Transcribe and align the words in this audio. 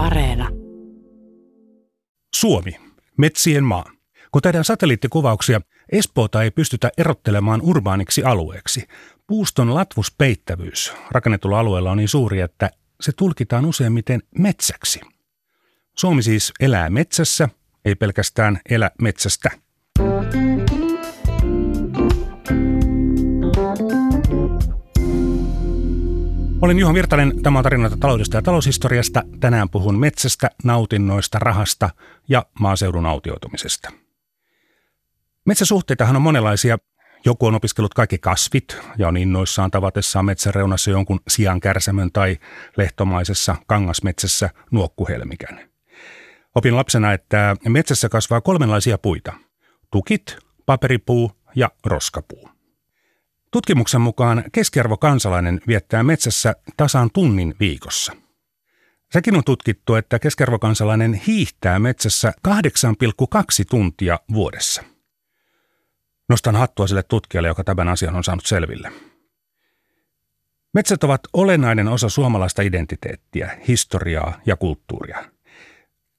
Areena. 0.00 0.48
Suomi, 2.34 2.76
metsien 3.18 3.64
maa. 3.64 3.84
Kun 4.32 4.42
tehdään 4.42 4.64
satelliittikuvauksia, 4.64 5.60
Espoota 5.92 6.42
ei 6.42 6.50
pystytä 6.50 6.90
erottelemaan 6.98 7.60
urbaaniksi 7.62 8.24
alueeksi. 8.24 8.88
Puuston 9.26 9.74
latvuspeittävyys 9.74 10.92
rakennetulla 11.10 11.60
alueella 11.60 11.90
on 11.90 11.96
niin 11.96 12.08
suuri, 12.08 12.40
että 12.40 12.70
se 13.00 13.12
tulkitaan 13.12 13.66
useimmiten 13.66 14.22
metsäksi. 14.38 15.00
Suomi 15.96 16.22
siis 16.22 16.52
elää 16.60 16.90
metsässä, 16.90 17.48
ei 17.84 17.94
pelkästään 17.94 18.60
elä 18.70 18.90
metsästä. 19.02 19.50
Olen 26.62 26.78
Juha 26.78 26.94
Virtanen, 26.94 27.42
tämä 27.42 27.58
on 27.58 27.62
tarinoita 27.62 27.96
taloudesta 27.96 28.36
ja 28.36 28.42
taloushistoriasta. 28.42 29.22
Tänään 29.40 29.70
puhun 29.70 29.98
metsästä, 29.98 30.50
nautinnoista, 30.64 31.38
rahasta 31.38 31.90
ja 32.28 32.46
maaseudun 32.60 33.06
autioitumisesta. 33.06 33.90
Metsäsuhteitahan 35.46 36.16
on 36.16 36.22
monenlaisia. 36.22 36.78
Joku 37.24 37.46
on 37.46 37.54
opiskellut 37.54 37.94
kaikki 37.94 38.18
kasvit 38.18 38.76
ja 38.98 39.08
on 39.08 39.16
innoissaan 39.16 39.70
tavatessaan 39.70 40.24
metsäreunassa 40.24 40.90
jonkun 40.90 41.20
sian 41.28 41.60
kärsämön 41.60 42.12
tai 42.12 42.38
lehtomaisessa 42.76 43.56
kangasmetsässä 43.66 44.50
nuokkuhelmikän. 44.70 45.60
Opin 46.54 46.76
lapsena, 46.76 47.12
että 47.12 47.56
metsässä 47.68 48.08
kasvaa 48.08 48.40
kolmenlaisia 48.40 48.98
puita. 48.98 49.32
Tukit, 49.90 50.38
paperipuu 50.66 51.32
ja 51.56 51.70
roskapuu. 51.86 52.59
Tutkimuksen 53.50 54.00
mukaan 54.00 54.44
keskiarvokansalainen 54.52 55.60
viettää 55.66 56.02
metsässä 56.02 56.54
tasan 56.76 57.10
tunnin 57.14 57.54
viikossa. 57.60 58.12
Sekin 59.12 59.36
on 59.36 59.44
tutkittu, 59.44 59.94
että 59.94 60.18
keskiarvokansalainen 60.18 61.14
hiihtää 61.14 61.78
metsässä 61.78 62.32
8,2 62.48 62.54
tuntia 63.70 64.20
vuodessa. 64.32 64.82
Nostan 66.28 66.56
hattua 66.56 66.86
sille 66.86 67.02
tutkijalle, 67.02 67.48
joka 67.48 67.64
tämän 67.64 67.88
asian 67.88 68.16
on 68.16 68.24
saanut 68.24 68.46
selville. 68.46 68.92
Metsät 70.74 71.04
ovat 71.04 71.20
olennainen 71.32 71.88
osa 71.88 72.08
suomalaista 72.08 72.62
identiteettiä, 72.62 73.58
historiaa 73.68 74.40
ja 74.46 74.56
kulttuuria. 74.56 75.24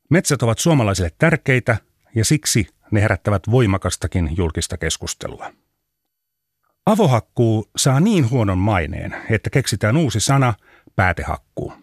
Metsät 0.09 0.43
ovat 0.43 0.59
suomalaisille 0.59 1.11
tärkeitä 1.17 1.77
ja 2.15 2.25
siksi 2.25 2.67
ne 2.91 3.01
herättävät 3.01 3.43
voimakastakin 3.51 4.37
julkista 4.37 4.77
keskustelua. 4.77 5.53
Avohakkuu 6.85 7.69
saa 7.77 7.99
niin 7.99 8.29
huonon 8.29 8.57
maineen, 8.57 9.15
että 9.29 9.49
keksitään 9.49 9.97
uusi 9.97 10.19
sana, 10.19 10.53
päätehakkuu. 10.95 11.73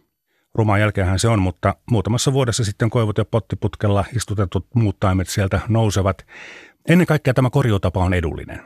Rumaan 0.54 0.80
jälkeenhän 0.80 1.18
se 1.18 1.28
on, 1.28 1.42
mutta 1.42 1.74
muutamassa 1.91 2.32
vuodessa 2.32 2.64
sitten 2.64 2.91
koivut 2.91 3.19
ja 3.19 3.24
pottiputkella 3.24 4.04
istutetut 4.16 4.66
muut 4.74 5.00
taimet 5.00 5.28
sieltä 5.28 5.60
nousevat. 5.69 6.26
Ennen 6.88 7.06
kaikkea 7.06 7.34
tämä 7.34 7.50
korjuutapa 7.50 8.04
on 8.04 8.14
edullinen. 8.14 8.60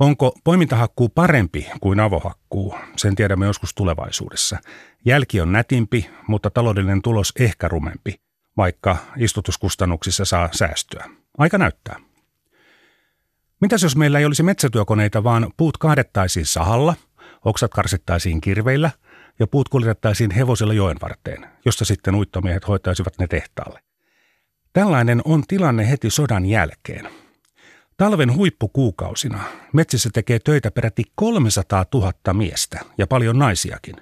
Onko 0.00 0.38
poimintahakkuu 0.44 1.08
parempi 1.08 1.66
kuin 1.80 2.00
avohakkuu? 2.00 2.74
Sen 2.96 3.14
tiedämme 3.14 3.46
joskus 3.46 3.74
tulevaisuudessa. 3.74 4.58
Jälki 5.04 5.40
on 5.40 5.52
nätimpi, 5.52 6.10
mutta 6.28 6.50
taloudellinen 6.50 7.02
tulos 7.02 7.32
ehkä 7.40 7.68
rumempi, 7.68 8.14
vaikka 8.56 8.96
istutuskustannuksissa 9.16 10.24
saa 10.24 10.48
säästöä. 10.52 11.04
Aika 11.38 11.58
näyttää. 11.58 11.96
Mitäs 13.60 13.82
jos 13.82 13.96
meillä 13.96 14.18
ei 14.18 14.24
olisi 14.24 14.42
metsätyökoneita, 14.42 15.24
vaan 15.24 15.50
puut 15.56 15.78
kaadettaisiin 15.78 16.46
sahalla, 16.46 16.94
oksat 17.44 17.70
karsittaisiin 17.70 18.40
kirveillä 18.40 18.90
ja 19.38 19.46
puut 19.46 19.68
kuljetettaisiin 19.68 20.30
hevosella 20.30 20.72
joen 20.74 20.96
varteen, 21.02 21.46
josta 21.64 21.84
sitten 21.84 22.14
uittomiehet 22.14 22.68
hoitaisivat 22.68 23.18
ne 23.18 23.26
tehtaalle. 23.26 23.80
Tällainen 24.72 25.22
on 25.24 25.42
tilanne 25.48 25.90
heti 25.90 26.10
sodan 26.10 26.46
jälkeen. 26.46 27.08
Talven 27.96 28.36
huippukuukausina 28.36 29.40
metsissä 29.72 30.10
tekee 30.12 30.38
töitä 30.38 30.70
peräti 30.70 31.04
300 31.14 31.84
000 31.94 32.12
miestä 32.32 32.80
ja 32.98 33.06
paljon 33.06 33.38
naisiakin. 33.38 33.96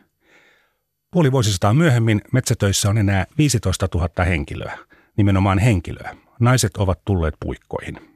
Puoli 1.11 1.33
vuosisataa 1.33 1.75
myöhemmin 1.75 2.21
metsätöissä 2.33 2.91
on 2.91 2.99
enää 2.99 3.27
15 3.39 3.89
000 3.95 4.25
henkilöä, 4.25 4.79
nimenomaan 5.17 5.59
henkilöä. 5.59 6.17
Naiset 6.41 6.77
ovat 6.77 7.01
tulleet 7.05 7.35
puikkoihin. 7.41 8.14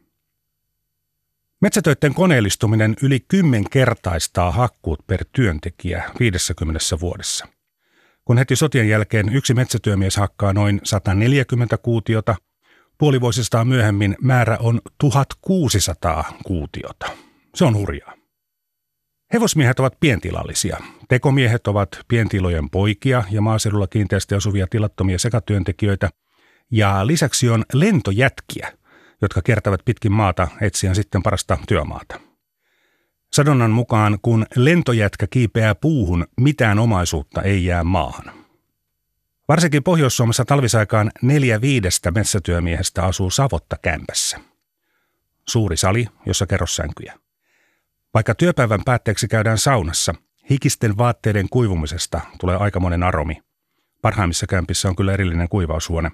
Metsätöiden 1.60 2.14
koneellistuminen 2.14 2.96
yli 3.02 3.20
kymmenkertaistaa 3.20 4.50
hakkuut 4.50 5.06
per 5.06 5.24
työntekijä 5.32 6.10
50 6.20 6.80
vuodessa. 7.00 7.46
Kun 8.24 8.38
heti 8.38 8.56
sotien 8.56 8.88
jälkeen 8.88 9.34
yksi 9.34 9.54
metsätyömies 9.54 10.16
hakkaa 10.16 10.52
noin 10.52 10.80
140 10.84 11.78
kuutiota, 11.78 12.36
puolivuosistaan 12.98 13.68
myöhemmin 13.68 14.16
määrä 14.22 14.58
on 14.60 14.80
1600 14.98 16.32
kuutiota. 16.44 17.06
Se 17.54 17.64
on 17.64 17.74
hurjaa. 17.74 18.14
Hevosmiehet 19.32 19.80
ovat 19.80 20.00
pientilallisia. 20.00 20.76
Tekomiehet 21.08 21.66
ovat 21.66 21.88
pientilojen 22.08 22.70
poikia 22.70 23.24
ja 23.30 23.40
maaseudulla 23.40 23.86
kiinteästi 23.86 24.34
asuvia 24.34 24.66
tilattomia 24.66 25.18
sekatyöntekijöitä. 25.18 26.10
Ja 26.72 27.06
lisäksi 27.06 27.48
on 27.48 27.64
lentojätkiä, 27.72 28.72
jotka 29.22 29.42
kiertävät 29.42 29.80
pitkin 29.84 30.12
maata 30.12 30.48
etsien 30.60 30.94
sitten 30.94 31.22
parasta 31.22 31.58
työmaata. 31.68 32.20
Sadonnan 33.32 33.70
mukaan, 33.70 34.18
kun 34.22 34.46
lentojätkä 34.56 35.26
kiipeää 35.26 35.74
puuhun, 35.74 36.26
mitään 36.40 36.78
omaisuutta 36.78 37.42
ei 37.42 37.64
jää 37.64 37.84
maahan. 37.84 38.32
Varsinkin 39.48 39.82
Pohjois-Suomessa 39.82 40.44
talvisaikaan 40.44 41.10
neljä 41.22 41.60
viidestä 41.60 42.10
metsätyömiehestä 42.10 43.04
asuu 43.04 43.30
savotta 43.30 43.76
kämpässä. 43.82 44.40
Suuri 45.48 45.76
sali, 45.76 46.06
jossa 46.26 46.46
kerrossänkyjä. 46.46 47.18
Vaikka 48.14 48.34
työpäivän 48.34 48.84
päätteeksi 48.84 49.28
käydään 49.28 49.58
saunassa, 49.58 50.14
hikisten 50.50 50.98
vaatteiden 50.98 51.48
kuivumisesta 51.48 52.20
tulee 52.40 52.56
aikamoinen 52.56 53.02
aromi. 53.02 53.42
Parhaimmissa 54.02 54.46
kämpissä 54.46 54.88
on 54.88 54.96
kyllä 54.96 55.12
erillinen 55.12 55.48
kuivaushuone. 55.48 56.10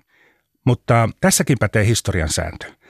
Mutta 0.65 1.09
tässäkin 1.21 1.57
pätee 1.61 1.87
historian 1.87 2.29
sääntö– 2.29 2.67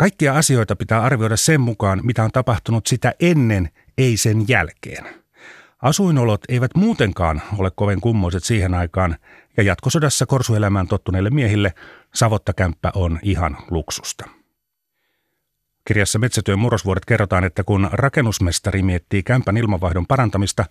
Kaikkia 0.00 0.34
asioita 0.34 0.76
pitää 0.76 1.02
arvioida 1.02 1.36
sen 1.36 1.60
mukaan, 1.60 2.00
mitä 2.02 2.24
on 2.24 2.30
tapahtunut 2.32 2.86
sitä 2.86 3.14
ennen, 3.20 3.70
ei 3.98 4.16
sen 4.16 4.48
jälkeen. 4.48 5.04
Asuinolot 5.82 6.40
eivät 6.48 6.70
muutenkaan 6.74 7.42
ole 7.58 7.70
kovin 7.70 8.00
kummoiset 8.00 8.44
siihen 8.44 8.74
aikaan, 8.74 9.16
ja 9.56 9.62
jatkosodassa 9.62 10.26
korsuelämään 10.26 10.88
tottuneille 10.88 11.30
miehille 11.30 11.74
savottakämppä 12.14 12.92
on 12.94 13.18
ihan 13.22 13.56
luksusta. 13.70 14.24
Kirjassa 15.84 16.18
Metsätyön 16.18 16.58
murrosvuodet 16.58 17.04
kerrotaan, 17.04 17.44
että 17.44 17.64
kun 17.64 17.88
rakennusmestari 17.92 18.82
miettii 18.82 19.22
kämpän 19.22 19.56
ilmanvaihdon 19.56 20.06
parantamista, 20.06 20.64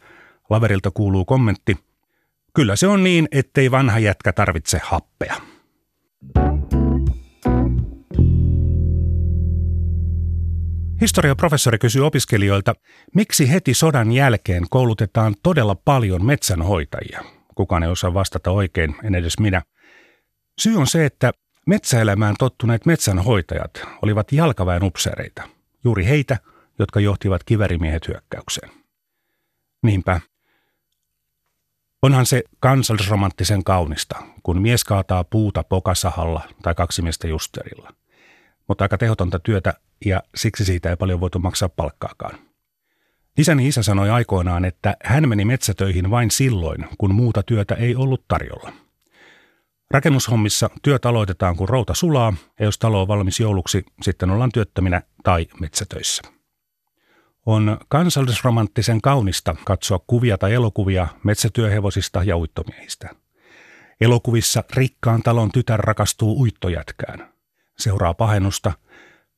laverilta 0.49 0.91
kuuluu 0.91 1.25
kommentti, 1.25 1.77
kyllä 2.55 2.75
se 2.75 2.87
on 2.87 3.03
niin, 3.03 3.27
ettei 3.31 3.71
vanha 3.71 3.99
jätkä 3.99 4.33
tarvitse 4.33 4.81
happea. 4.83 5.35
Historiaprofessori 11.01 11.77
kysyy 11.77 12.05
opiskelijoilta, 12.05 12.73
miksi 13.15 13.51
heti 13.51 13.73
sodan 13.73 14.11
jälkeen 14.11 14.65
koulutetaan 14.69 15.35
todella 15.43 15.75
paljon 15.75 16.25
metsänhoitajia. 16.25 17.23
Kukaan 17.55 17.83
ei 17.83 17.89
osaa 17.89 18.13
vastata 18.13 18.51
oikein, 18.51 18.95
en 19.03 19.15
edes 19.15 19.39
minä. 19.39 19.61
Syy 20.59 20.75
on 20.75 20.87
se, 20.87 21.05
että 21.05 21.31
metsäelämään 21.67 22.35
tottuneet 22.39 22.85
metsänhoitajat 22.85 23.81
olivat 24.01 24.31
jalkaväen 24.31 24.83
upseereita. 24.83 25.43
Juuri 25.83 26.05
heitä, 26.05 26.37
jotka 26.79 26.99
johtivat 26.99 27.43
kivärimiehet 27.43 28.07
hyökkäykseen. 28.07 28.71
Niinpä. 29.83 30.21
Onhan 32.01 32.25
se 32.25 32.43
kansallisromanttisen 32.59 33.63
kaunista, 33.63 34.23
kun 34.43 34.61
mies 34.61 34.83
kaataa 34.83 35.23
puuta 35.23 35.63
pokasahalla 35.63 36.41
tai 36.63 36.75
kaksimiestä 36.75 37.27
justerilla. 37.27 37.93
Mutta 38.69 38.83
aika 38.85 38.97
tehotonta 38.97 39.39
työtä 39.39 39.73
ja 40.05 40.23
siksi 40.35 40.65
siitä 40.65 40.89
ei 40.89 40.95
paljon 40.95 41.19
voitu 41.19 41.39
maksaa 41.39 41.69
palkkaakaan. 41.69 42.39
Isäni 43.37 43.67
isä 43.67 43.83
sanoi 43.83 44.09
aikoinaan, 44.09 44.65
että 44.65 44.97
hän 45.03 45.29
meni 45.29 45.45
metsätöihin 45.45 46.09
vain 46.11 46.31
silloin, 46.31 46.85
kun 46.97 47.15
muuta 47.15 47.43
työtä 47.43 47.75
ei 47.75 47.95
ollut 47.95 48.27
tarjolla. 48.27 48.73
Rakennushommissa 49.91 50.69
työt 50.83 51.05
aloitetaan, 51.05 51.55
kun 51.55 51.69
routa 51.69 51.93
sulaa, 51.93 52.33
ja 52.59 52.65
jos 52.65 52.77
talo 52.77 53.01
on 53.01 53.07
valmis 53.07 53.39
jouluksi, 53.39 53.85
sitten 54.01 54.29
ollaan 54.29 54.51
työttöminä 54.53 55.01
tai 55.23 55.47
metsätöissä. 55.59 56.21
On 57.45 57.77
kansallisromanttisen 57.87 59.01
kaunista 59.01 59.55
katsoa 59.65 59.99
kuvia 60.07 60.37
tai 60.37 60.53
elokuvia 60.53 61.07
metsätyöhevosista 61.23 62.23
ja 62.23 62.37
uittomiehistä. 62.37 63.09
Elokuvissa 64.01 64.63
rikkaan 64.73 65.23
talon 65.23 65.51
tytär 65.51 65.79
rakastuu 65.79 66.41
uittojätkään. 66.41 67.38
Seuraa 67.79 68.13
pahennusta– 68.13 68.71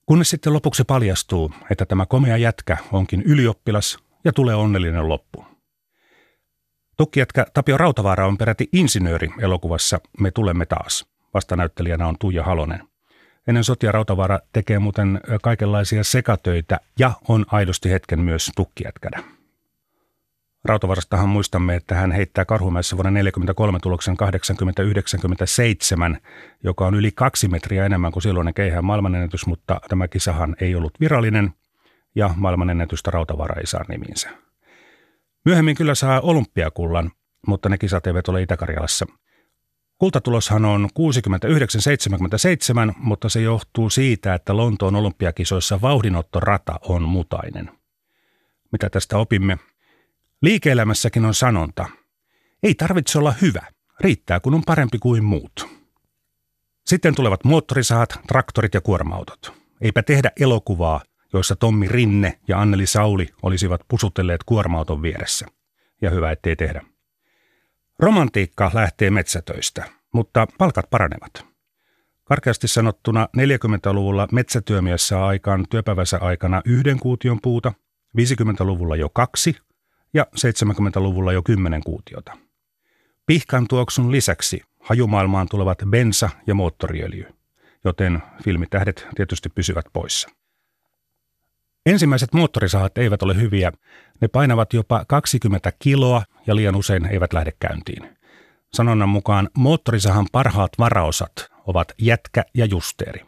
Kunnes 0.05 0.29
sitten 0.29 0.53
lopuksi 0.53 0.83
paljastuu, 0.83 1.53
että 1.69 1.85
tämä 1.85 2.05
komea 2.05 2.38
jätkä 2.38 2.77
onkin 2.91 3.21
ylioppilas 3.21 3.99
ja 4.23 4.33
tulee 4.33 4.55
onnellinen 4.55 5.09
loppu. 5.09 5.45
Tukkijätkä 6.97 7.45
Tapio 7.53 7.77
Rautavaara 7.77 8.27
on 8.27 8.38
peräti 8.38 8.69
insinööri 8.73 9.29
elokuvassa 9.39 9.99
Me 10.19 10.31
tulemme 10.31 10.65
taas. 10.65 11.05
Vastanäyttelijänä 11.33 12.07
on 12.07 12.15
Tuija 12.19 12.43
Halonen. 12.43 12.88
Ennen 13.47 13.63
sotia 13.63 13.91
Rautavaara 13.91 14.39
tekee 14.53 14.79
muuten 14.79 15.21
kaikenlaisia 15.43 16.03
sekatöitä 16.03 16.79
ja 16.99 17.11
on 17.27 17.45
aidosti 17.47 17.91
hetken 17.91 18.19
myös 18.19 18.51
tukkijätkänä. 18.55 19.23
Rautavarastahan 20.66 21.30
muistamme, 21.30 21.75
että 21.75 21.96
hän 21.96 22.12
heittää 22.12 22.46
Karhumäessä 22.46 22.98
vuonna 22.98 23.10
1943 23.10 23.80
tuloksen 23.80 24.16
80-97, 26.16 26.19
joka 26.63 26.86
on 26.86 26.96
yli 26.96 27.12
kaksi 27.12 27.48
metriä 27.48 27.86
enemmän 27.86 28.12
kuin 28.12 28.24
silloinen 28.24 28.54
keihään 28.54 28.86
maailmanennätys, 28.86 29.46
mutta 29.46 29.81
tämä 29.90 30.08
kisahan 30.08 30.56
ei 30.62 30.75
ollut 30.75 31.00
virallinen 31.00 31.54
ja 32.16 32.30
maailmanennätystä 32.36 33.12
Rautavara 33.12 33.60
ei 33.60 33.68
saa 33.68 33.86
nimiinsä. 33.88 34.30
Myöhemmin 35.46 35.75
kyllä 35.75 35.96
saa 35.96 36.22
olympiakullan, 36.22 37.12
mutta 37.48 37.69
ne 37.69 37.78
kisat 37.78 38.08
eivät 38.08 38.28
ole 38.28 38.42
Itä-Karjalassa. 38.42 39.06
Kultatuloshan 39.98 40.66
on 40.66 40.90
69-77, 42.92 42.94
mutta 42.98 43.30
se 43.30 43.42
johtuu 43.42 43.90
siitä, 43.90 44.34
että 44.34 44.58
Lontoon 44.58 44.96
olympiakisoissa 44.96 45.81
vauhdinottorata 45.81 46.80
on 46.81 47.02
mutainen. 47.02 47.72
Mitä 48.72 48.90
tästä 48.90 49.18
opimme? 49.18 49.58
Liike-elämässäkin 50.41 51.25
on 51.25 51.33
sanonta. 51.33 51.85
Ei 52.63 52.75
tarvitse 52.75 53.19
olla 53.19 53.33
hyvä, 53.41 53.61
riittää 53.99 54.39
kun 54.39 54.53
on 54.53 54.63
parempi 54.65 54.99
kuin 54.99 55.23
muut. 55.23 55.67
Sitten 56.85 57.15
tulevat 57.15 57.43
moottorisahat, 57.43 58.19
traktorit 58.27 58.73
ja 58.73 58.81
kuorma-autot. 58.81 59.53
Eipä 59.81 60.03
tehdä 60.03 60.31
elokuvaa, 60.39 61.01
joissa 61.33 61.55
Tommi 61.55 61.88
Rinne 61.88 62.39
ja 62.47 62.61
Anneli 62.61 62.85
Sauli 62.85 63.29
olisivat 63.41 63.81
pusutelleet 63.88 64.43
kuorma-auton 64.43 65.01
vieressä. 65.01 65.47
Ja 66.01 66.09
hyvä, 66.09 66.31
ettei 66.31 66.55
tehdä. 66.55 66.81
Romantiikka 67.99 68.71
lähtee 68.73 69.09
metsätöistä, 69.09 69.85
mutta 70.13 70.47
palkat 70.57 70.89
paranevat. 70.89 71.45
Karkeasti 72.23 72.67
sanottuna 72.67 73.27
40-luvulla 73.38 74.27
metsätyömies 74.31 75.07
saa 75.07 75.27
aikaan 75.27 75.65
työpäivänsä 75.69 76.17
aikana 76.17 76.61
yhden 76.65 76.99
kuution 76.99 77.39
puuta, 77.41 77.73
50-luvulla 78.17 78.95
jo 78.95 79.09
kaksi 79.09 79.57
ja 80.13 80.25
70-luvulla 80.38 81.34
jo 81.34 81.44
kymmenen 81.44 81.84
kuutiota. 81.86 82.38
Pihkan 83.25 83.68
tuoksun 83.68 84.12
lisäksi 84.12 84.62
hajumaailmaan 84.80 85.48
tulevat 85.50 85.78
bensa 85.90 86.30
ja 86.48 86.56
moottoriöljy, 86.56 87.25
joten 87.84 88.24
filmitähdet 88.44 89.08
tietysti 89.16 89.50
pysyvät 89.50 89.86
poissa. 89.94 90.30
Ensimmäiset 91.86 92.34
moottorisahat 92.34 92.98
eivät 92.98 93.22
ole 93.22 93.36
hyviä. 93.36 93.72
Ne 94.22 94.28
painavat 94.28 94.74
jopa 94.74 95.06
20 95.08 95.72
kiloa 95.80 96.24
ja 96.48 96.56
liian 96.56 96.75
usein 96.75 97.06
eivät 97.06 97.34
lähde 97.34 97.52
käyntiin. 97.60 98.18
Sanonnan 98.74 99.10
mukaan 99.10 99.50
moottorisahan 99.58 100.25
parhaat 100.31 100.72
varaosat 100.80 101.52
ovat 101.68 101.92
jätkä 101.98 102.44
ja 102.54 102.66
justeeri. 102.66 103.25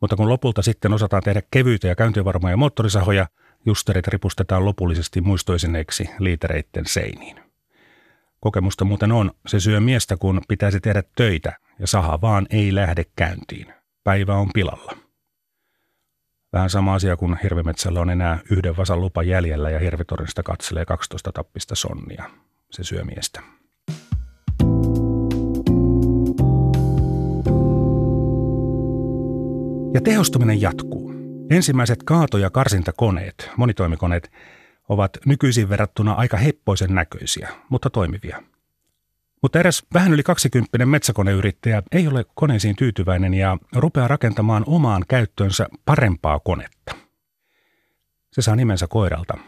Mutta 0.00 0.16
kun 0.16 0.28
lopulta 0.28 0.62
sitten 0.62 0.92
osataan 0.92 1.22
tehdä 1.22 1.42
kevyitä 1.50 1.88
ja 1.88 1.94
käyntivarmoja 1.94 2.56
moottorisahoja, 2.56 3.26
justerit 3.68 4.08
ripustetaan 4.08 4.64
lopullisesti 4.64 5.20
muistoisineiksi 5.20 6.10
liitereitten 6.18 6.86
seiniin. 6.86 7.40
Kokemusta 8.40 8.84
muuten 8.84 9.12
on, 9.12 9.30
se 9.46 9.60
syö 9.60 9.80
miestä 9.80 10.16
kun 10.16 10.40
pitäisi 10.48 10.80
tehdä 10.80 11.02
töitä 11.16 11.52
ja 11.78 11.86
saha 11.86 12.20
vaan 12.20 12.46
ei 12.50 12.74
lähde 12.74 13.04
käyntiin. 13.16 13.72
Päivä 14.04 14.34
on 14.34 14.50
pilalla. 14.54 14.96
Vähän 16.52 16.70
sama 16.70 16.94
asia 16.94 17.16
kuin 17.16 17.38
hirvimetsällä 17.42 18.00
on 18.00 18.10
enää 18.10 18.38
yhden 18.50 18.76
vasan 18.76 19.00
lupa 19.00 19.22
jäljellä 19.22 19.70
ja 19.70 19.78
hirvitornista 19.78 20.42
katselee 20.42 20.84
12 20.84 21.32
tappista 21.32 21.74
sonnia. 21.74 22.30
Se 22.70 22.84
syö 22.84 23.04
miestä. 23.04 23.40
Ja 29.94 30.00
tehostuminen 30.00 30.60
jatkuu. 30.60 31.07
Ensimmäiset 31.50 32.02
kaato- 32.02 32.38
ja 32.38 32.50
karsintakoneet, 32.50 33.50
monitoimikoneet, 33.56 34.32
ovat 34.88 35.18
nykyisin 35.26 35.68
verrattuna 35.68 36.12
aika 36.12 36.36
heppoisen 36.36 36.94
näköisiä, 36.94 37.48
mutta 37.68 37.90
toimivia. 37.90 38.42
Mutta 39.42 39.60
eräs 39.60 39.82
vähän 39.94 40.12
yli 40.12 40.22
20 40.22 40.86
metsäkoneyrittäjä 40.86 41.82
ei 41.92 42.08
ole 42.08 42.24
koneisiin 42.34 42.76
tyytyväinen 42.76 43.34
ja 43.34 43.58
rupeaa 43.74 44.08
rakentamaan 44.08 44.64
omaan 44.66 45.04
käyttöönsä 45.08 45.68
parempaa 45.84 46.38
konetta. 46.38 46.94
Se 48.32 48.42
saa 48.42 48.56
nimensä 48.56 48.86
koiralta. 48.86 49.38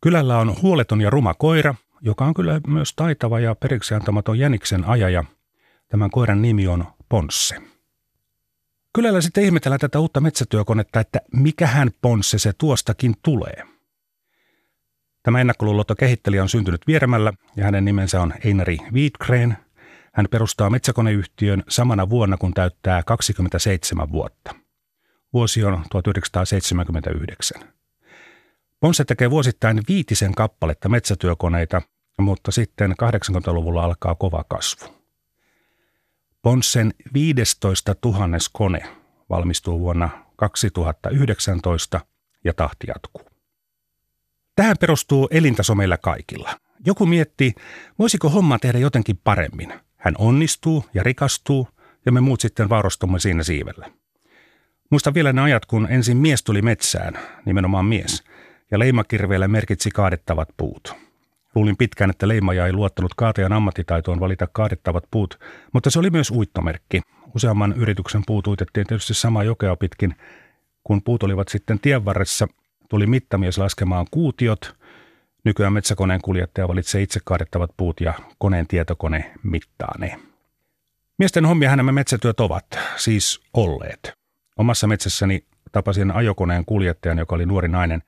Kylällä 0.00 0.38
on 0.38 0.62
huoleton 0.62 1.00
ja 1.00 1.10
ruma 1.10 1.34
koira, 1.34 1.74
joka 2.00 2.24
on 2.24 2.34
kyllä 2.34 2.60
myös 2.66 2.94
taitava 2.94 3.40
ja 3.40 3.54
periksi 3.54 3.94
antamaton 3.94 4.38
jäniksen 4.38 4.84
ajaja. 4.84 5.24
Tämän 5.88 6.10
koiran 6.10 6.42
nimi 6.42 6.68
on 6.68 6.84
Ponsse. 7.08 7.67
Kylällä 8.98 9.20
sitten 9.20 9.44
ihmetellään 9.44 9.80
tätä 9.80 10.00
uutta 10.00 10.20
metsätyökonetta, 10.20 11.00
että 11.00 11.20
mikähän 11.32 11.90
Ponsse 12.00 12.38
se 12.38 12.52
tuostakin 12.52 13.14
tulee– 13.22 13.62
Tämä 15.22 15.40
ennakkoluuloton 15.40 15.96
kehittelijä 15.96 16.42
on 16.42 16.48
syntynyt 16.48 16.86
Vieremällä 16.86 17.32
ja 17.56 17.64
hänen 17.64 17.84
nimensä 17.84 18.20
on 18.20 18.34
Einari 18.44 18.78
Wiedgren. 18.92 19.56
Hän 20.14 20.26
perustaa 20.30 20.70
metsäkoneyhtiön 20.70 21.62
samana 21.68 22.10
vuonna, 22.10 22.36
kun 22.36 22.54
täyttää 22.54 23.02
27 23.02 24.12
vuotta. 24.12 24.54
Vuosi 25.32 25.64
on 25.64 25.82
1979. 25.90 27.62
Ponsse 28.80 29.04
tekee 29.04 29.30
vuosittain 29.30 29.80
viitisen 29.88 30.34
kappaletta 30.34 30.88
metsätyökoneita, 30.88 31.82
mutta 32.20 32.50
sitten 32.50 32.94
80-luvulla 33.02 33.84
alkaa 33.84 34.14
kova 34.14 34.44
kasvu. 34.48 34.97
Ponssen 36.48 36.94
15 37.14 37.94
000 38.04 38.18
kone 38.52 38.82
valmistuu 39.30 39.80
vuonna 39.80 40.08
2019 40.36 42.00
ja 42.44 42.54
tahti 42.54 42.86
jatkuu. 42.86 43.22
Tähän 44.56 44.76
perustuu 44.80 45.28
elintaso 45.30 45.74
meillä 45.74 45.98
kaikilla. 45.98 46.50
Joku 46.86 47.06
miettii, 47.06 47.52
voisiko 47.98 48.28
homma 48.28 48.58
tehdä 48.58 48.78
jotenkin 48.78 49.20
paremmin. 49.24 49.72
Hän 49.96 50.14
onnistuu 50.18 50.84
ja 50.94 51.02
rikastuu 51.02 51.68
ja 52.06 52.12
me 52.12 52.20
muut 52.20 52.40
sitten 52.40 52.68
vaurastumme 52.68 53.18
siinä 53.18 53.42
siivellä. 53.42 53.90
Muista 54.90 55.14
vielä 55.14 55.32
ne 55.32 55.40
ajat, 55.42 55.66
kun 55.66 55.86
ensin 55.90 56.16
mies 56.16 56.42
tuli 56.42 56.62
metsään, 56.62 57.18
nimenomaan 57.46 57.84
mies, 57.84 58.24
ja 58.70 58.78
leimakirveellä 58.78 59.48
merkitsi 59.48 59.90
kaadettavat 59.90 60.48
puut. 60.56 61.07
Luulin 61.54 61.76
pitkään, 61.76 62.10
että 62.10 62.28
leimaja 62.28 62.66
ei 62.66 62.72
luottanut 62.72 63.14
kaatajan 63.14 63.52
ammattitaitoon 63.52 64.20
valita 64.20 64.48
kaadettavat 64.52 65.04
puut, 65.10 65.38
mutta 65.72 65.90
se 65.90 65.98
oli 65.98 66.10
myös 66.10 66.30
uittomerkki. 66.30 67.00
Useamman 67.34 67.72
yrityksen 67.72 68.22
puut 68.26 68.46
uitettiin 68.46 68.86
tietysti 68.86 69.14
samaa 69.14 69.44
jokea 69.44 69.76
pitkin. 69.76 70.14
Kun 70.84 71.02
puut 71.02 71.22
olivat 71.22 71.48
sitten 71.48 71.80
tien 71.80 72.04
varressa, 72.04 72.48
tuli 72.88 73.06
mittamies 73.06 73.58
laskemaan 73.58 74.06
kuutiot. 74.10 74.76
Nykyään 75.44 75.72
metsäkoneen 75.72 76.20
kuljettaja 76.20 76.68
valitsee 76.68 77.02
itse 77.02 77.20
kaadettavat 77.24 77.70
puut 77.76 78.00
ja 78.00 78.14
koneen 78.38 78.66
tietokone 78.66 79.32
mittaa 79.42 79.94
ne. 79.98 80.18
Miesten 81.18 81.46
hommia 81.46 81.76
nämä 81.76 81.92
metsätyöt 81.92 82.40
ovat, 82.40 82.78
siis 82.96 83.40
olleet. 83.54 84.12
Omassa 84.56 84.86
metsässäni 84.86 85.44
tapasin 85.72 86.10
ajokoneen 86.10 86.64
kuljettajan, 86.64 87.18
joka 87.18 87.34
oli 87.34 87.46
nuori 87.46 87.68
nainen. 87.68 88.02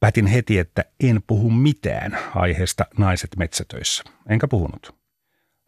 Päätin 0.00 0.26
heti, 0.26 0.58
että 0.58 0.84
en 1.00 1.22
puhu 1.26 1.50
mitään 1.50 2.18
aiheesta 2.34 2.86
naiset 2.98 3.30
metsätöissä. 3.36 4.04
Enkä 4.28 4.48
puhunut. 4.48 4.94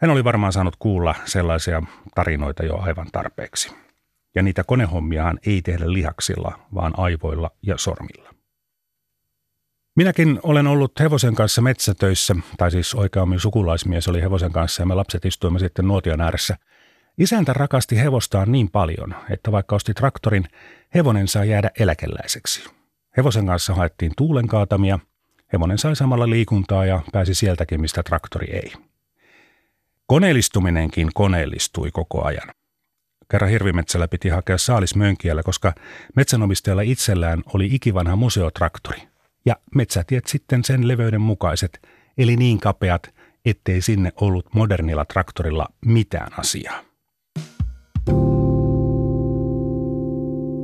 Hän 0.00 0.10
oli 0.10 0.24
varmaan 0.24 0.52
saanut 0.52 0.76
kuulla 0.78 1.14
sellaisia 1.24 1.82
tarinoita 2.14 2.64
jo 2.64 2.78
aivan 2.78 3.06
tarpeeksi. 3.12 3.72
Ja 4.34 4.42
niitä 4.42 4.64
konehommiahan 4.64 5.38
ei 5.46 5.62
tehdä 5.62 5.92
lihaksilla, 5.92 6.58
vaan 6.74 6.98
aivoilla 6.98 7.50
ja 7.62 7.78
sormilla. 7.78 8.34
Minäkin 9.96 10.40
olen 10.42 10.66
ollut 10.66 11.00
hevosen 11.00 11.34
kanssa 11.34 11.62
metsätöissä, 11.62 12.36
tai 12.58 12.70
siis 12.70 12.94
oikeammin 12.94 13.40
sukulaismies 13.40 14.08
oli 14.08 14.22
hevosen 14.22 14.52
kanssa 14.52 14.82
ja 14.82 14.86
me 14.86 14.94
lapset 14.94 15.24
istuimme 15.24 15.58
sitten 15.58 15.88
nuotion 15.88 16.20
ääressä. 16.20 16.56
Isäntä 17.18 17.52
rakasti 17.52 18.00
hevostaan 18.00 18.52
niin 18.52 18.70
paljon, 18.70 19.14
että 19.30 19.52
vaikka 19.52 19.76
osti 19.76 19.94
traktorin, 19.94 20.44
hevonen 20.94 21.28
saa 21.28 21.44
jäädä 21.44 21.70
eläkeläiseksi. 21.78 22.81
Hevosen 23.16 23.46
kanssa 23.46 23.74
haettiin 23.74 24.12
tuulen 24.16 24.48
kaatamia, 24.48 24.98
hevonen 25.52 25.78
sai 25.78 25.96
samalla 25.96 26.30
liikuntaa 26.30 26.86
ja 26.86 27.02
pääsi 27.12 27.34
sieltäkin, 27.34 27.80
mistä 27.80 28.02
traktori 28.02 28.50
ei. 28.50 28.72
Koneellistuminenkin 30.06 31.10
koneellistui 31.14 31.90
koko 31.90 32.24
ajan. 32.24 32.48
Kerran 33.30 33.50
hirvimetsällä 33.50 34.08
piti 34.08 34.28
hakea 34.28 34.58
saalismönkiällä, 34.58 35.42
koska 35.42 35.72
metsänomistajalla 36.16 36.82
itsellään 36.82 37.42
oli 37.54 37.68
ikivanha 37.72 38.16
museotraktori. 38.16 38.98
Ja 39.44 39.56
metsätiet 39.74 40.26
sitten 40.26 40.64
sen 40.64 40.88
leveyden 40.88 41.20
mukaiset, 41.20 41.88
eli 42.18 42.36
niin 42.36 42.60
kapeat, 42.60 43.14
ettei 43.44 43.82
sinne 43.82 44.12
ollut 44.20 44.54
modernilla 44.54 45.04
traktorilla 45.04 45.68
mitään 45.86 46.38
asiaa. 46.38 46.91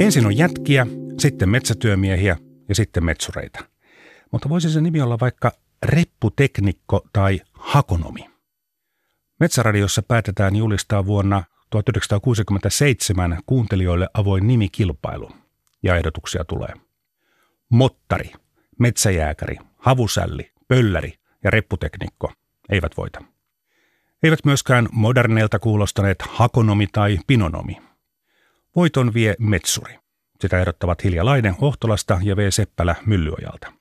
Ensin 0.00 0.26
on 0.26 0.36
jätkiä, 0.36 0.86
sitten 1.18 1.48
metsätyömiehiä 1.48 2.36
ja 2.68 2.74
sitten 2.74 3.04
metsureita. 3.04 3.64
Mutta 4.32 4.48
voisi 4.48 4.70
se 4.70 4.80
nimi 4.80 5.00
olla 5.00 5.20
vaikka 5.20 5.52
repputeknikko 5.82 7.06
tai 7.12 7.40
hakonomi. 7.52 8.30
Metsäradiossa 9.40 10.02
päätetään 10.02 10.56
julistaa 10.56 11.06
vuonna 11.06 11.44
1967 11.70 13.38
kuuntelijoille 13.46 14.08
avoin 14.14 14.46
nimikilpailu 14.46 15.30
ja 15.82 15.96
ehdotuksia 15.96 16.44
tulee. 16.44 16.74
Mottari, 17.68 18.32
metsäjääkäri, 18.78 19.56
havusälli, 19.76 20.50
pölläri 20.68 21.14
ja 21.44 21.50
repputeknikko 21.50 22.32
eivät 22.68 22.96
voita. 22.96 23.24
Eivät 24.22 24.44
myöskään 24.44 24.88
moderneilta 24.92 25.58
kuulostaneet 25.58 26.22
hakonomi 26.22 26.86
tai 26.92 27.18
pinonomi. 27.26 27.87
Voiton 28.78 29.14
vie 29.14 29.34
metsuri. 29.38 29.98
Sitä 30.40 30.60
ehdottavat 30.60 31.04
Hilja 31.04 31.24
Laine 31.24 31.54
Ohtolasta 31.60 32.18
ja 32.22 32.36
V. 32.36 32.50
Seppälä 32.50 32.94
Myllyojalta. 33.06 33.72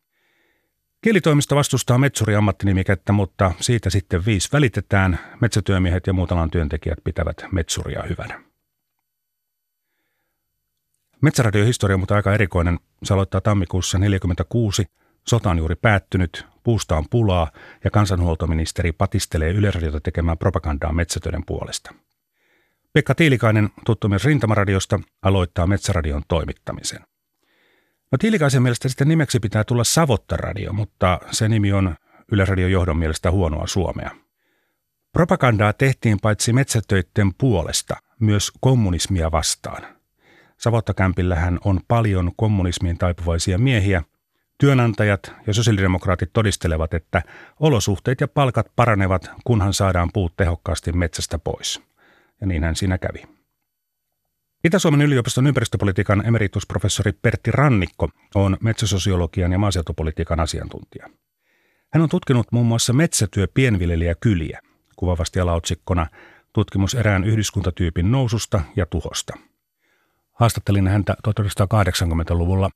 Kielitoimisto 1.01 1.55
vastustaa 1.55 1.97
metsuri 1.97 2.35
ammattinimikettä, 2.35 3.13
mutta 3.13 3.51
siitä 3.59 3.89
sitten 3.89 4.25
viisi 4.25 4.49
välitetään. 4.53 5.19
Metsätyömiehet 5.41 6.07
ja 6.07 6.13
muut 6.13 6.31
alan 6.31 6.51
työntekijät 6.51 6.97
pitävät 7.03 7.45
metsuria 7.51 8.03
hyvänä. 8.09 8.43
Metsäradion 11.21 11.67
on 11.93 11.99
mutta 11.99 12.15
aika 12.15 12.33
erikoinen. 12.33 12.79
Se 13.03 13.13
aloittaa 13.13 13.41
tammikuussa 13.41 13.97
1946. 13.97 14.85
Sota 15.27 15.49
on 15.49 15.57
juuri 15.57 15.75
päättynyt, 15.75 16.45
puusta 16.63 16.97
on 16.97 17.05
pulaa 17.09 17.51
ja 17.83 17.91
kansanhuoltoministeri 17.91 18.91
patistelee 18.91 19.51
Yleisradiota 19.51 20.01
tekemään 20.01 20.37
propagandaa 20.37 20.93
metsätöiden 20.93 21.45
puolesta. 21.45 21.93
Pekka 22.97 23.15
Tiilikainen, 23.15 23.69
tuttu 23.85 24.09
myös 24.09 24.25
Rintamaradiosta, 24.25 24.99
aloittaa 25.21 25.67
Metsäradion 25.67 26.21
toimittamisen. 26.27 26.99
No 28.11 28.17
Tiilikaisen 28.17 28.61
mielestä 28.61 28.89
sitten 28.89 29.07
nimeksi 29.07 29.39
pitää 29.39 29.63
tulla 29.63 29.83
Savottaradio, 29.83 30.73
mutta 30.73 31.19
se 31.31 31.49
nimi 31.49 31.73
on 31.73 31.95
Yleisradion 32.31 32.71
johdon 32.71 32.97
mielestä 32.97 33.31
huonoa 33.31 33.67
suomea. 33.67 34.11
Propagandaa 35.13 35.73
tehtiin 35.73 36.17
paitsi 36.21 36.53
metsätöitten 36.53 37.33
puolesta, 37.33 37.95
myös 38.19 38.51
kommunismia 38.59 39.31
vastaan. 39.31 39.83
Savottakämpillähän 40.57 41.59
on 41.65 41.79
paljon 41.87 42.31
kommunismiin 42.35 42.97
taipuvaisia 42.97 43.57
miehiä. 43.57 44.03
Työnantajat 44.57 45.33
ja 45.47 45.53
sosiaalidemokraatit 45.53 46.29
todistelevat, 46.33 46.93
että 46.93 47.21
olosuhteet 47.59 48.21
ja 48.21 48.27
palkat 48.27 48.67
paranevat, 48.75 49.31
kunhan 49.43 49.73
saadaan 49.73 50.09
puut 50.13 50.33
tehokkaasti 50.37 50.91
metsästä 50.91 51.39
pois. 51.39 51.87
Ja 52.41 52.47
niinhän 52.47 52.75
siinä 52.75 52.97
kävi. 52.97 53.23
Itä-Suomen 54.63 55.01
yliopiston 55.01 55.47
ympäristöpolitiikan 55.47 56.25
emeritusprofessori 56.25 57.11
Pertti 57.21 57.51
Rannikko 57.51 58.09
on 58.35 58.57
metsäsosiologian 58.61 59.51
ja 59.51 59.59
maaseutupolitiikan 59.59 60.39
asiantuntija. 60.39 61.09
Hän 61.93 62.03
on 62.03 62.09
tutkinut 62.09 62.51
muun 62.51 62.65
muassa 62.65 62.93
metsätyö 62.93 63.47
kyliä, 64.15 64.59
kuvavasti 64.95 65.39
alaotsikkona 65.39 66.07
tutkimus 66.53 66.95
erään 66.95 67.23
yhdyskuntatyypin 67.23 68.11
noususta 68.11 68.61
ja 68.75 68.85
tuhosta. 68.85 69.33
Haastattelin 70.33 70.87
häntä 70.87 71.15
1980-luvulla. 71.27 72.69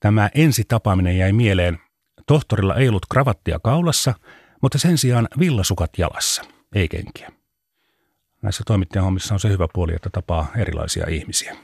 Tämä 0.00 0.30
ensitapaaminen 0.34 1.18
jäi 1.18 1.32
mieleen. 1.32 1.78
Tohtorilla 2.26 2.74
ei 2.74 2.88
ollut 2.88 3.06
kravattia 3.10 3.58
kaulassa, 3.58 4.14
mutta 4.62 4.78
sen 4.78 4.98
sijaan 4.98 5.28
villasukat 5.38 5.90
jalassa, 5.98 6.42
ei 6.74 6.88
kenkiä. 6.88 7.37
Näissä 8.42 8.62
toimittajan 8.66 9.04
hommissa 9.04 9.34
on 9.34 9.40
se 9.40 9.48
hyvä 9.48 9.66
puoli, 9.74 9.94
että 9.94 10.10
tapaa 10.12 10.46
erilaisia 10.56 11.06
ihmisiä. 11.08 11.56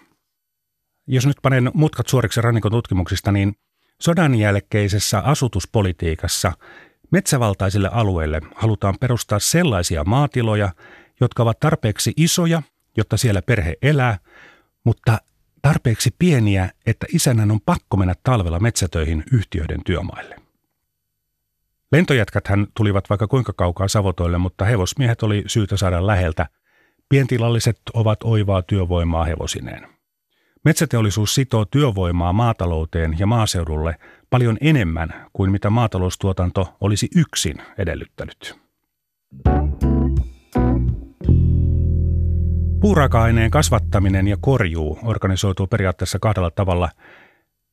Jos 1.06 1.26
nyt 1.26 1.36
panen 1.42 1.70
mutkat 1.74 2.08
suoriksi 2.08 2.40
rannikon 2.40 2.72
tutkimuksista, 2.72 3.32
niin 3.32 3.56
sodan 4.00 4.34
jälkeisessä 4.34 5.18
asutuspolitiikassa 5.18 6.52
metsävaltaisille 7.10 7.90
alueille 7.92 8.40
halutaan 8.54 8.94
perustaa 9.00 9.38
sellaisia 9.38 10.04
maatiloja, 10.04 10.68
jotka 11.20 11.42
ovat 11.42 11.60
tarpeeksi 11.60 12.12
isoja, 12.16 12.62
jotta 12.96 13.16
siellä 13.16 13.42
perhe 13.42 13.76
elää, 13.82 14.18
mutta 14.84 15.18
tarpeeksi 15.62 16.14
pieniä, 16.18 16.70
että 16.86 17.06
isännän 17.12 17.50
on 17.50 17.60
pakko 17.66 17.96
mennä 17.96 18.14
talvella 18.22 18.60
metsätöihin 18.60 19.24
yhtiöiden 19.32 19.84
työmaille. 19.84 20.36
Lentojätkäthän 21.92 22.66
tulivat 22.76 23.10
vaikka 23.10 23.26
kuinka 23.26 23.52
kaukaa 23.56 23.88
Savotoille, 23.88 24.38
mutta 24.38 24.64
hevosmiehet 24.64 25.22
oli 25.22 25.44
syytä 25.46 25.76
saada 25.76 26.06
läheltä– 26.06 26.46
Pientilalliset 27.08 27.80
ovat 27.94 28.18
oivaa 28.24 28.62
työvoimaa 28.62 29.24
hevosineen. 29.24 29.88
Metsäteollisuus 30.64 31.34
sitoo 31.34 31.64
työvoimaa 31.64 32.32
maatalouteen 32.32 33.16
ja 33.18 33.26
maaseudulle 33.26 33.96
paljon 34.30 34.58
enemmän 34.60 35.28
kuin 35.32 35.50
mitä 35.50 35.70
maataloustuotanto 35.70 36.76
olisi 36.80 37.08
yksin 37.16 37.56
edellyttänyt. 37.78 38.60
Puuraaka-aineen 42.80 43.50
kasvattaminen 43.50 44.28
ja 44.28 44.36
korjuu 44.40 44.98
organisoituu 45.02 45.66
periaatteessa 45.66 46.18
kahdella 46.18 46.50
tavalla. 46.50 46.90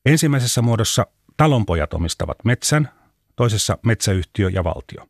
Ensimmäisessä 0.05 0.61
muodossa 0.61 1.07
talonpojat 1.37 1.93
omistavat 1.93 2.37
metsän, 2.43 2.89
toisessa 3.35 3.77
metsäyhtiö 3.85 4.49
ja 4.49 4.63
valtio. 4.63 5.05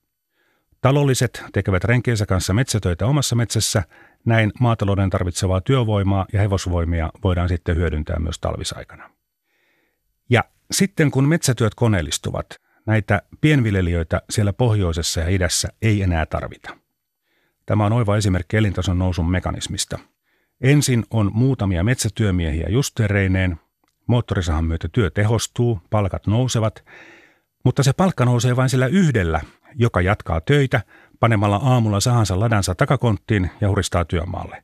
Talolliset 0.81 1.43
tekevät 1.53 1.83
renkiensä 1.83 2.25
kanssa 2.25 2.53
metsätöitä 2.53 3.05
omassa 3.05 3.35
metsässä 3.35 3.83
näin 4.25 4.51
maatalouden 4.59 5.09
tarvitsevaa 5.09 5.61
työvoimaa 5.61 6.25
ja 6.33 6.39
hevosvoimia 6.39 7.09
voidaan 7.23 7.49
sitten 7.49 7.75
hyödyntää 7.75 8.19
myös 8.19 8.39
talvisaikana. 8.39 9.09
Ja 10.29 10.43
sitten 10.71 11.11
kun 11.11 11.27
metsätyöt 11.27 11.75
koneellistuvat, 11.75 12.45
näitä 12.85 13.21
pienviljelijöitä 13.41 14.21
siellä 14.29 14.53
pohjoisessa 14.53 15.19
ja 15.19 15.29
idässä 15.29 15.67
ei 15.81 16.01
enää 16.01 16.25
tarvita. 16.25 16.77
Tämä 17.65 17.85
on 17.85 17.93
oiva 17.93 18.17
esimerkki 18.17 18.57
elintason 18.57 18.99
nousun 18.99 19.31
mekanismista. 19.31 19.99
Ensin 20.61 21.05
on 21.11 21.31
muutamia 21.33 21.83
metsätyömiehiä 21.83 22.67
justereineen, 22.69 23.59
moottorisahan 24.07 24.65
myötä 24.65 24.89
työ 24.91 25.09
tehostuu, 25.09 25.81
palkat 25.89 26.27
nousevat, 26.27 26.85
mutta 27.63 27.83
se 27.83 27.93
palkka 27.93 28.25
nousee 28.25 28.55
vain 28.55 28.69
sillä 28.69 28.87
yhdellä, 28.87 29.41
joka 29.75 30.01
jatkaa 30.01 30.41
töitä 30.41 30.81
panemalla 31.19 31.55
aamulla 31.55 31.99
sahansa 31.99 32.39
ladansa 32.39 32.75
takakonttiin 32.75 33.51
ja 33.61 33.69
huristaa 33.69 34.05
työmaalle. 34.05 34.63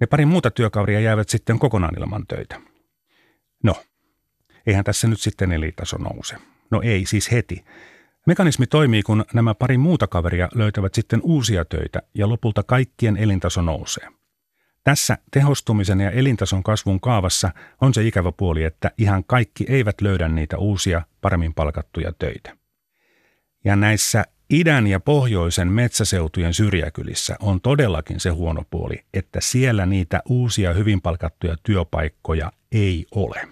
Ne 0.00 0.06
pari 0.06 0.26
muuta 0.26 0.50
työkaveria 0.50 1.00
jäävät 1.00 1.28
sitten 1.28 1.58
kokonaan 1.58 1.98
ilman 1.98 2.26
töitä. 2.26 2.60
No, 3.62 3.74
eihän 4.66 4.84
tässä 4.84 5.08
nyt 5.08 5.20
sitten 5.20 5.52
elintaso 5.52 5.98
nouse. 5.98 6.36
No 6.70 6.80
ei, 6.84 7.06
siis 7.06 7.32
heti. 7.32 7.64
Mekanismi 8.26 8.66
toimii, 8.66 9.02
kun 9.02 9.24
nämä 9.34 9.54
pari 9.54 9.78
muuta 9.78 10.06
kaveria 10.06 10.48
löytävät 10.54 10.94
sitten 10.94 11.20
uusia 11.22 11.64
töitä 11.64 12.02
ja 12.14 12.28
lopulta 12.28 12.62
kaikkien 12.62 13.16
elintaso 13.16 13.62
nousee. 13.62 14.08
Tässä 14.84 15.18
tehostumisen 15.30 16.00
ja 16.00 16.10
elintason 16.10 16.62
kasvun 16.62 17.00
kaavassa 17.00 17.50
on 17.80 17.94
se 17.94 18.06
ikävä 18.06 18.32
puoli, 18.32 18.64
että 18.64 18.90
ihan 18.98 19.24
kaikki 19.24 19.66
eivät 19.68 20.00
löydä 20.00 20.28
niitä 20.28 20.58
uusia, 20.58 21.02
paremmin 21.20 21.54
palkattuja 21.54 22.12
töitä. 22.18 22.57
Ja 23.64 23.76
näissä 23.76 24.24
idän 24.50 24.86
ja 24.86 25.00
pohjoisen 25.00 25.72
metsäseutujen 25.72 26.54
syrjäkylissä 26.54 27.36
on 27.40 27.60
todellakin 27.60 28.20
se 28.20 28.30
huono 28.30 28.62
puoli, 28.70 29.04
että 29.14 29.38
siellä 29.42 29.86
niitä 29.86 30.22
uusia 30.28 30.72
hyvin 30.72 31.00
palkattuja 31.00 31.56
työpaikkoja 31.62 32.52
ei 32.72 33.06
ole. 33.14 33.48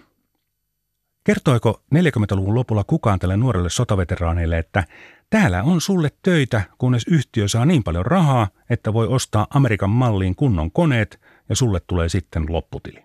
Kertoiko 1.24 1.82
40-luvun 1.94 2.54
lopulla 2.54 2.84
kukaan 2.84 3.18
tälle 3.18 3.36
nuorelle 3.36 3.70
sotaveteraaneille, 3.70 4.58
että 4.58 4.84
täällä 5.30 5.62
on 5.62 5.80
sulle 5.80 6.10
töitä, 6.22 6.62
kunnes 6.78 7.04
yhtiö 7.10 7.48
saa 7.48 7.64
niin 7.64 7.84
paljon 7.84 8.06
rahaa, 8.06 8.48
että 8.70 8.92
voi 8.92 9.06
ostaa 9.06 9.46
Amerikan 9.50 9.90
malliin 9.90 10.36
kunnon 10.36 10.70
koneet 10.70 11.20
ja 11.48 11.56
sulle 11.56 11.80
tulee 11.80 12.08
sitten 12.08 12.46
lopputili. 12.48 13.04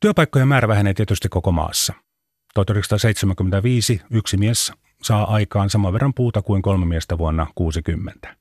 Työpaikkojen 0.00 0.48
määrä 0.48 0.68
vähenee 0.68 0.94
tietysti 0.94 1.28
koko 1.28 1.52
maassa. 1.52 1.94
1975 2.54 4.00
yksi 4.10 4.36
mies 4.36 4.72
saa 5.02 5.34
aikaan 5.34 5.70
saman 5.70 5.92
verran 5.92 6.14
puuta 6.14 6.42
kuin 6.42 6.62
kolme 6.62 6.86
miestä 6.86 7.18
vuonna 7.18 7.46
60. 7.54 8.36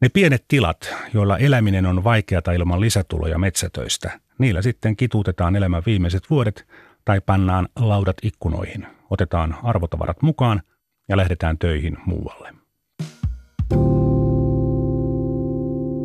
Ne 0.00 0.08
pienet 0.08 0.44
tilat, 0.48 0.94
joilla 1.14 1.38
eläminen 1.38 1.86
on 1.86 2.04
vaikeata 2.04 2.52
ilman 2.52 2.80
lisätuloja 2.80 3.38
metsätöistä, 3.38 4.20
niillä 4.38 4.62
sitten 4.62 4.96
kituutetaan 4.96 5.56
elämän 5.56 5.82
viimeiset 5.86 6.30
vuodet 6.30 6.66
tai 7.04 7.20
pannaan 7.20 7.68
laudat 7.76 8.16
ikkunoihin, 8.22 8.86
otetaan 9.10 9.56
arvotavarat 9.62 10.22
mukaan 10.22 10.62
ja 11.08 11.16
lähdetään 11.16 11.58
töihin 11.58 11.96
muualle. 12.06 12.54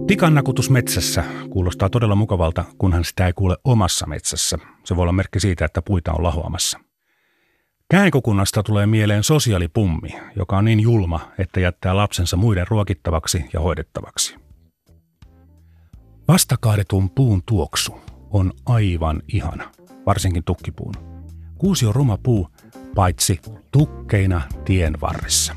Tikannakutus 0.07 0.69
metsässä 0.69 1.23
kuulostaa 1.49 1.89
todella 1.89 2.15
mukavalta, 2.15 2.65
kunhan 2.77 3.03
sitä 3.03 3.27
ei 3.27 3.33
kuule 3.33 3.57
omassa 3.63 4.07
metsässä. 4.07 4.57
Se 4.83 4.95
voi 4.95 5.01
olla 5.01 5.11
merkki 5.11 5.39
siitä, 5.39 5.65
että 5.65 5.81
puita 5.81 6.13
on 6.13 6.23
lahoamassa. 6.23 6.79
Käänkokunnasta 7.91 8.63
tulee 8.63 8.85
mieleen 8.85 9.23
sosiaalipummi, 9.23 10.09
joka 10.35 10.57
on 10.57 10.65
niin 10.65 10.79
julma, 10.79 11.31
että 11.37 11.59
jättää 11.59 11.95
lapsensa 11.95 12.37
muiden 12.37 12.67
ruokittavaksi 12.67 13.45
ja 13.53 13.59
hoidettavaksi. 13.59 14.35
Vastakaadetun 16.27 17.09
puun 17.09 17.43
tuoksu 17.45 18.01
on 18.31 18.53
aivan 18.65 19.21
ihana, 19.33 19.71
varsinkin 20.05 20.43
tukkipuun. 20.43 20.93
Kuusi 21.57 21.85
on 21.85 21.95
ruma 21.95 22.17
puu, 22.23 22.49
paitsi 22.95 23.39
tukkeina 23.71 24.41
tien 24.65 25.01
varressa. 25.01 25.55